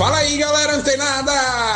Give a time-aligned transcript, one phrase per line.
[0.00, 1.30] Fala aí, galera antenada!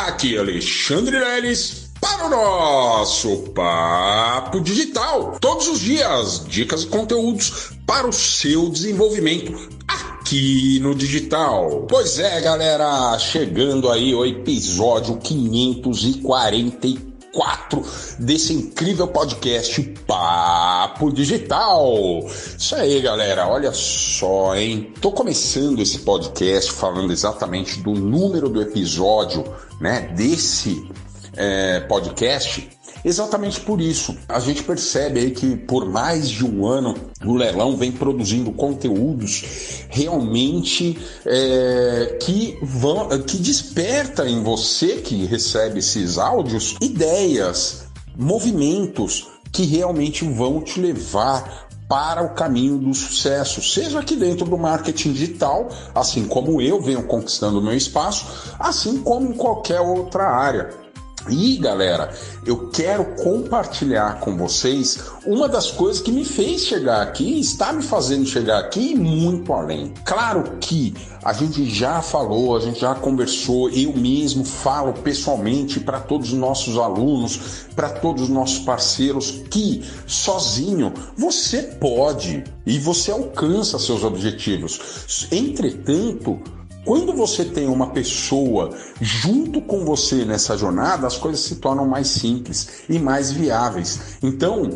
[0.07, 5.37] Aqui é Alexandre Leles para o nosso Papo Digital.
[5.39, 11.85] Todos os dias, dicas e conteúdos para o seu desenvolvimento aqui no digital.
[11.87, 17.85] Pois é, galera, chegando aí o episódio 544 4
[18.17, 22.25] desse incrível podcast Papo Digital.
[22.57, 23.45] Isso aí, galera.
[23.49, 24.93] Olha só, hein?
[25.01, 29.43] Tô começando esse podcast falando exatamente do número do episódio,
[29.81, 30.13] né?
[30.15, 30.89] Desse
[31.35, 32.69] é, podcast
[33.05, 34.17] Exatamente por isso.
[34.27, 39.85] A gente percebe aí que por mais de um ano o Leilão vem produzindo conteúdos
[39.89, 47.85] realmente é, que vão, que desperta em você que recebe esses áudios ideias,
[48.17, 54.57] movimentos que realmente vão te levar para o caminho do sucesso, seja aqui dentro do
[54.57, 58.25] marketing digital, assim como eu venho conquistando meu espaço,
[58.57, 60.84] assim como em qualquer outra área.
[61.29, 62.13] E galera,
[62.45, 67.81] eu quero compartilhar com vocês uma das coisas que me fez chegar aqui, está me
[67.81, 69.91] fazendo chegar aqui e muito além.
[70.03, 75.99] Claro que a gente já falou, a gente já conversou, eu mesmo falo pessoalmente para
[75.99, 83.11] todos os nossos alunos, para todos os nossos parceiros que sozinho você pode e você
[83.11, 85.27] alcança seus objetivos.
[85.31, 86.39] Entretanto,
[86.85, 88.69] quando você tem uma pessoa
[89.01, 94.17] junto com você nessa jornada, as coisas se tornam mais simples e mais viáveis.
[94.21, 94.69] Então,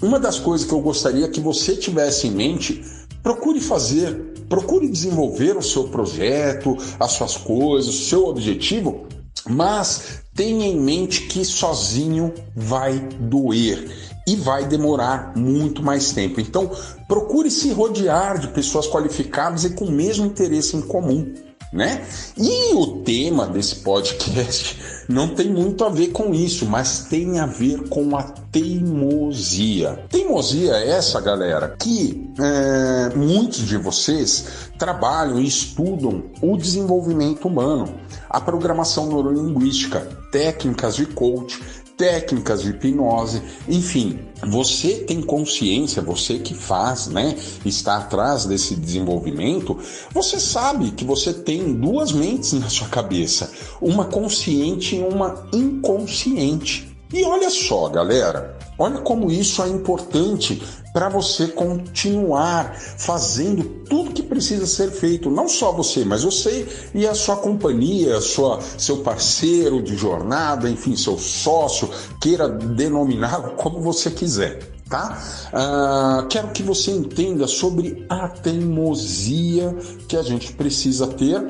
[0.00, 2.82] uma das coisas que eu gostaria que você tivesse em mente,
[3.22, 4.14] procure fazer,
[4.48, 9.06] procure desenvolver o seu projeto, as suas coisas, o seu objetivo,
[9.48, 13.90] mas tenha em mente que sozinho vai doer
[14.26, 16.40] e vai demorar muito mais tempo.
[16.40, 16.70] Então,
[17.08, 21.34] procure se rodear de pessoas qualificadas e com o mesmo interesse em comum.
[21.72, 22.04] Né?
[22.36, 24.76] E o tema desse podcast
[25.10, 30.04] não tem muito a ver com isso, mas tem a ver com a teimosia.
[30.08, 37.92] Teimosia é essa, galera, que é, muitos de vocês trabalham e estudam o desenvolvimento humano,
[38.28, 40.00] a programação neurolinguística,
[40.30, 41.60] técnicas de coach,
[42.00, 49.76] técnicas de hipnose, enfim, você tem consciência, você que faz, né, está atrás desse desenvolvimento,
[50.10, 53.52] você sabe que você tem duas mentes na sua cabeça,
[53.82, 56.88] uma consciente e uma inconsciente.
[57.12, 60.62] E olha só, galera, olha como isso é importante
[60.92, 67.06] para você continuar fazendo tudo que precisa ser feito, não só você, mas você e
[67.06, 71.88] a sua companhia, sua, seu parceiro de jornada, enfim, seu sócio,
[72.20, 74.70] queira denominá-lo como você quiser.
[74.88, 75.22] Tá?
[75.52, 79.72] Uh, quero que você entenda sobre a teimosia
[80.08, 81.40] que a gente precisa ter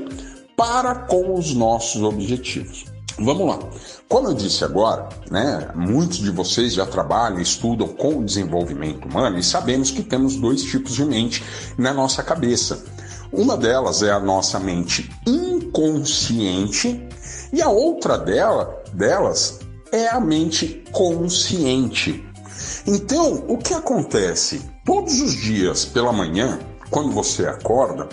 [0.55, 2.90] para com os nossos objetivos.
[3.19, 3.59] Vamos lá.
[4.09, 9.39] Como eu disse agora, né, muitos de vocês já trabalham estudam com o desenvolvimento humano
[9.39, 11.45] e sabemos que temos dois tipos de mente
[11.77, 12.85] na nossa cabeça.
[13.33, 17.09] Uma delas é a nossa mente inconsciente
[17.53, 19.61] e a outra dela, delas
[19.93, 22.25] é a mente consciente.
[22.87, 24.63] Então, o que acontece?
[24.85, 26.59] Todos os dias pela manhã,
[26.91, 28.09] quando você acorda,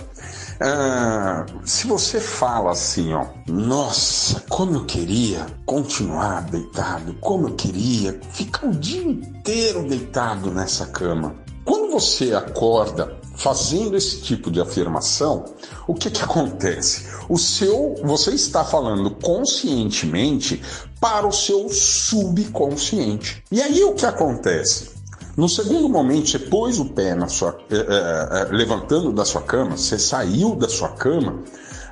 [0.60, 8.20] ah, se você fala assim, ó, nossa, como eu queria continuar deitado, como eu queria
[8.32, 11.36] ficar o dia inteiro deitado nessa cama.
[11.64, 15.46] Quando você acorda fazendo esse tipo de afirmação,
[15.86, 17.06] o que que acontece?
[17.30, 20.62] O seu, você está falando conscientemente
[21.00, 23.44] para o seu subconsciente.
[23.52, 24.97] E aí o que acontece?
[25.38, 29.78] No segundo momento, você pôs o pé na sua, é, é, levantando da sua cama,
[29.78, 31.44] você saiu da sua cama,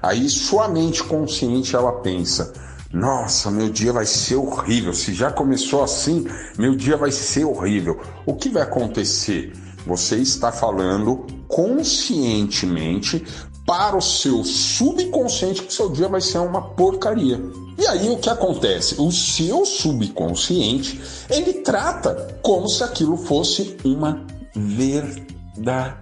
[0.02, 2.52] aí sua mente consciente ela pensa:
[2.92, 4.96] nossa, meu dia vai ser horrível.
[4.96, 6.26] Se já começou assim,
[6.58, 8.02] meu dia vai ser horrível.
[8.26, 9.54] O que vai acontecer?
[9.86, 13.24] Você está falando conscientemente
[13.66, 17.42] para o seu subconsciente que seu dia vai ser uma porcaria.
[17.78, 18.96] E aí o que acontece?
[19.00, 24.26] O seu subconsciente, ele trata como se aquilo fosse uma
[24.56, 25.96] verdade.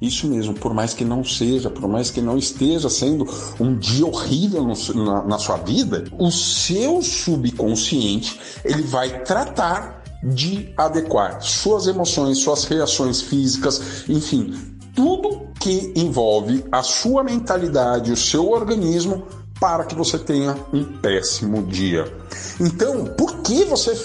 [0.00, 3.24] Isso mesmo, por mais que não seja, por mais que não esteja sendo
[3.60, 4.74] um dia horrível no,
[5.04, 12.64] na, na sua vida, o seu subconsciente ele vai tratar de adequar suas emoções, suas
[12.64, 14.52] reações físicas, enfim,
[14.94, 15.31] tudo
[15.62, 19.22] que envolve a sua mentalidade, o seu organismo
[19.60, 22.12] para que você tenha um péssimo dia.
[22.60, 23.96] Então, por que você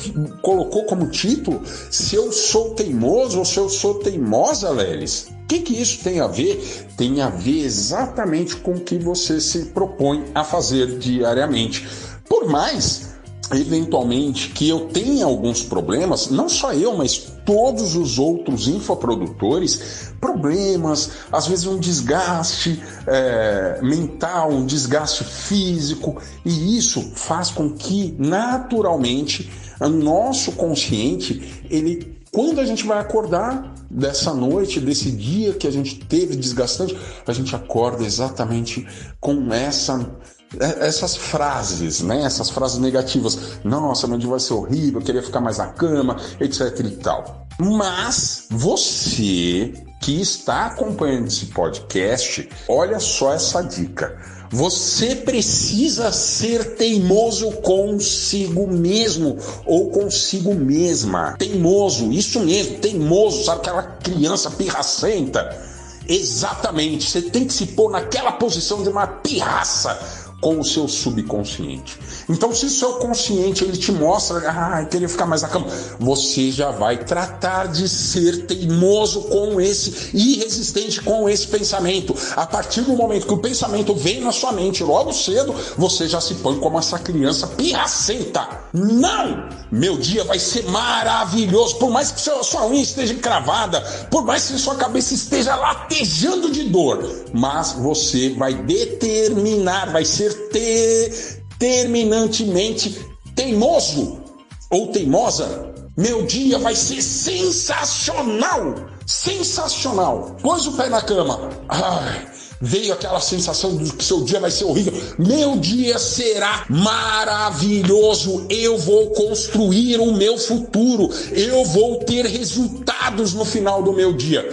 [0.43, 1.59] colocou como título
[1.89, 5.29] se eu sou teimoso ou se eu sou teimosa, Lelis?
[5.31, 6.87] O que, que isso tem a ver?
[6.95, 11.87] Tem a ver exatamente com o que você se propõe a fazer diariamente.
[12.29, 13.15] Por mais
[13.51, 21.11] eventualmente que eu tenha alguns problemas, não só eu, mas todos os outros infoprodutores, problemas,
[21.31, 29.49] às vezes um desgaste é, mental, um desgaste físico, e isso faz com que naturalmente
[29.79, 35.71] o nosso consciente ele quando a gente vai acordar dessa noite, desse dia que a
[35.71, 36.95] gente teve desgastante,
[37.25, 38.85] a gente acorda exatamente
[39.19, 40.17] com essa
[40.59, 42.23] essas frases, né?
[42.23, 43.59] Essas frases negativas.
[43.63, 47.47] Nossa, meu dia vai ser horrível, eu queria ficar mais na cama, etc e tal.
[47.59, 54.17] Mas você que está acompanhando esse podcast, olha só essa dica.
[54.49, 61.35] Você precisa ser teimoso consigo mesmo ou consigo mesma.
[61.37, 65.65] Teimoso, isso mesmo, teimoso, sabe aquela criança pirracenta?
[66.07, 69.99] Exatamente, você tem que se pôr naquela posição de uma pirraça
[70.39, 71.97] com o seu subconsciente.
[72.29, 75.67] Então, se o seu consciente ele te mostra, ah, queria ficar mais na cama,
[75.99, 82.15] você já vai tratar de ser teimoso com esse e resistente com esse pensamento.
[82.35, 86.21] A partir do momento que o pensamento vem na sua mente logo cedo, você já
[86.21, 88.47] se põe como essa criança pirracenta.
[88.73, 89.49] Não!
[89.71, 94.57] Meu dia vai ser maravilhoso, por mais que sua unha esteja encravada, por mais que
[94.57, 97.03] sua cabeça esteja latejando de dor,
[97.33, 102.99] mas você vai determinar, vai ser determinantemente
[103.35, 104.21] teimoso
[104.69, 108.75] ou teimosa, meu dia vai ser sensacional!
[109.05, 110.35] Sensacional!
[110.41, 111.49] Pôs o pé na cama.
[111.69, 112.27] Ai,
[112.61, 114.93] veio aquela sensação de que seu dia vai ser horrível.
[115.17, 118.45] Meu dia será maravilhoso.
[118.49, 121.09] Eu vou construir o meu futuro.
[121.31, 124.47] Eu vou ter resultados no final do meu dia.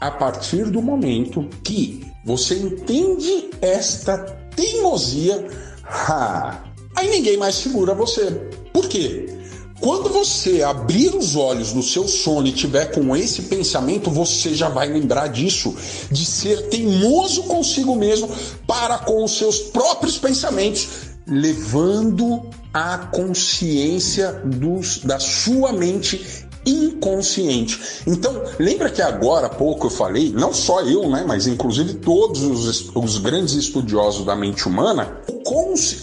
[0.00, 5.46] A partir do momento que você entende esta teimosia,
[5.84, 6.64] ha,
[6.96, 8.32] aí ninguém mais segura você.
[8.72, 9.26] Por quê?
[9.80, 14.68] Quando você abrir os olhos no seu sono e tiver com esse pensamento, você já
[14.68, 15.76] vai lembrar disso,
[16.10, 18.28] de ser teimoso consigo mesmo
[18.66, 20.88] para com os seus próprios pensamentos,
[21.24, 28.02] levando a consciência dos, da sua mente inconsciente.
[28.06, 32.42] Então, lembra que agora há pouco eu falei, não só eu, né, mas inclusive todos
[32.42, 35.42] os, os grandes estudiosos da mente humana, o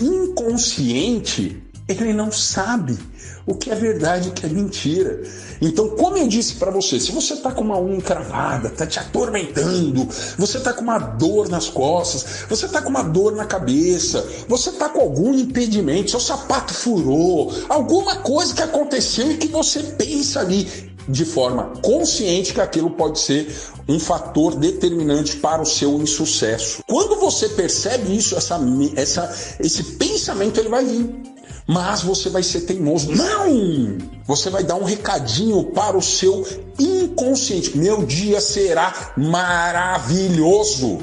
[0.02, 2.98] inconsciente ele não sabe
[3.46, 5.22] o que é verdade e o que é mentira.
[5.62, 9.00] Então, como eu disse para você, se você tá com uma unha encravada, tá te
[9.00, 14.28] atormentando, você tá com uma dor nas costas, você tá com uma dor na cabeça,
[14.48, 19.84] você tá com algum impedimento, seu sapato furou, alguma coisa que aconteceu e que você
[19.84, 23.48] pensa ali de forma consciente que aquilo pode ser
[23.88, 26.84] um fator determinante para o seu insucesso.
[26.88, 28.60] Quando você percebe isso, essa,
[28.96, 31.35] essa, esse pensamento ele vai vir
[31.68, 33.12] mas você vai ser teimoso.
[33.12, 33.98] Não!
[34.26, 36.46] Você vai dar um recadinho para o seu
[36.80, 37.78] inconsciente.
[37.78, 41.00] Meu dia será maravilhoso.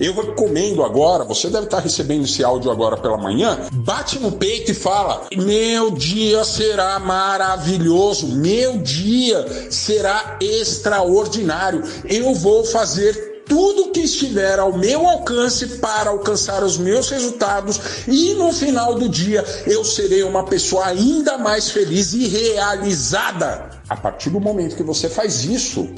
[0.00, 4.72] Eu recomendo agora, você deve estar recebendo esse áudio agora pela manhã, bate no peito
[4.72, 11.82] e fala: Meu dia será maravilhoso, meu dia será extraordinário.
[12.08, 18.34] Eu vou fazer tudo que estiver ao meu alcance para alcançar os meus resultados e
[18.34, 23.70] no final do dia eu serei uma pessoa ainda mais feliz e realizada.
[23.88, 25.88] A partir do momento que você faz isso,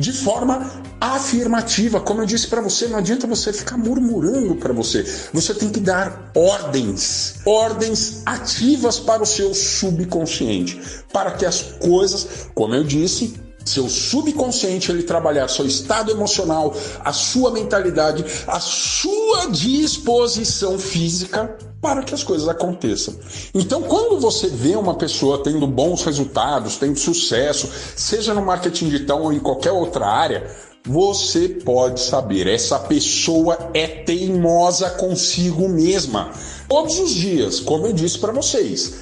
[0.00, 2.00] de forma afirmativa.
[2.00, 5.04] Como eu disse para você, não adianta você ficar murmurando para você.
[5.32, 10.80] Você tem que dar ordens, ordens ativas para o seu subconsciente,
[11.12, 13.38] para que as coisas, como eu disse,
[13.70, 16.74] seu subconsciente ele trabalhar seu estado emocional,
[17.04, 23.14] a sua mentalidade, a sua disposição física para que as coisas aconteçam.
[23.54, 29.22] Então, quando você vê uma pessoa tendo bons resultados, tendo sucesso, seja no marketing digital
[29.22, 30.46] ou em qualquer outra área,
[30.86, 36.32] você pode saber, essa pessoa é teimosa consigo mesma.
[36.68, 38.94] Todos os dias, como eu disse para vocês,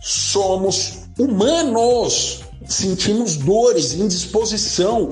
[0.00, 5.10] somos humanos sentimos dores, indisposição,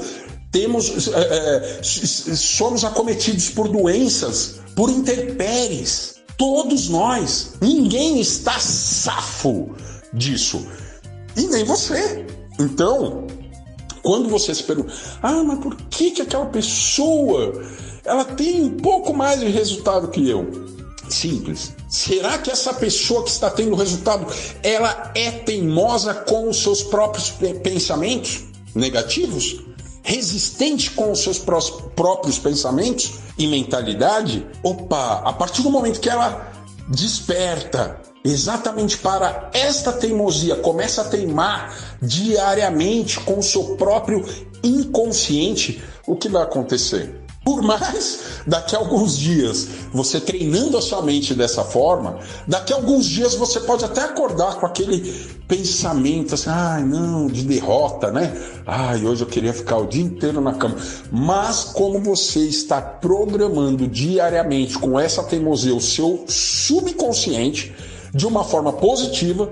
[0.51, 6.15] temos, é, é, somos acometidos por doenças, por intempéries.
[6.39, 7.55] Todos nós.
[7.61, 9.75] Ninguém está safo
[10.13, 10.65] disso.
[11.37, 12.25] E nem você.
[12.59, 13.27] Então,
[14.03, 17.53] quando você se pergunta, ah, mas por que, que aquela pessoa
[18.05, 20.64] ela tem um pouco mais de resultado que eu?
[21.15, 21.73] Simples.
[21.89, 24.27] Será que essa pessoa que está tendo resultado,
[24.63, 27.31] ela é teimosa com os seus próprios
[27.63, 28.45] pensamentos
[28.75, 29.65] negativos?
[30.07, 36.53] resistente com os seus próprios pensamentos e mentalidade, opa, a partir do momento que ela
[36.89, 44.23] desperta exatamente para esta teimosia, começa a teimar diariamente com o seu próprio
[44.63, 47.24] inconsciente, o que vai acontecer?
[47.45, 52.77] Por mais daqui a alguns dias você treinando a sua mente dessa forma, daqui a
[52.77, 55.01] alguns dias você pode até acordar com aquele
[55.47, 58.35] pensamento assim, ai ah, não, de derrota, né?
[58.67, 60.77] Ai, hoje eu queria ficar o dia inteiro na cama.
[61.13, 67.75] Mas como você está programando diariamente com essa teimosia o seu subconsciente
[68.15, 69.51] de uma forma positiva,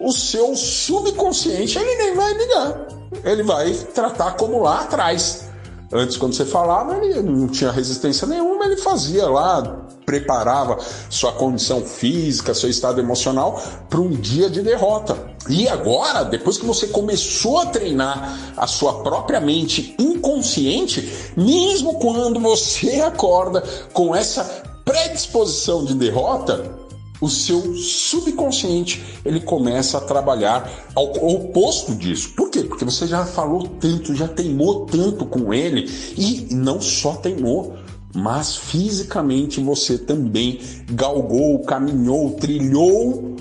[0.00, 2.88] o seu subconsciente ele nem vai ligar.
[3.24, 5.49] Ele vai tratar como lá atrás
[5.92, 10.78] Antes, quando você falava, ele não tinha resistência nenhuma, ele fazia lá, preparava
[11.08, 15.16] sua condição física, seu estado emocional para um dia de derrota.
[15.48, 22.38] E agora, depois que você começou a treinar a sua própria mente inconsciente, mesmo quando
[22.38, 23.60] você acorda
[23.92, 24.44] com essa
[24.84, 26.79] predisposição de derrota,
[27.20, 32.30] o seu subconsciente ele começa a trabalhar ao oposto disso.
[32.34, 32.62] Por quê?
[32.62, 37.76] Porque você já falou tanto, já teimou tanto com ele e não só teimou,
[38.14, 40.60] mas fisicamente você também
[40.90, 43.36] galgou, caminhou, trilhou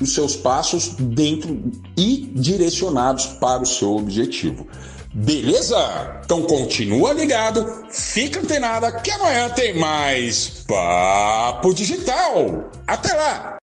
[0.00, 1.62] os seus passos dentro
[1.96, 4.66] e direcionados para o seu objetivo.
[5.12, 6.20] Beleza?
[6.24, 12.70] Então continua ligado, fica antenada que amanhã tem mais Papo Digital.
[12.86, 13.50] Até lá!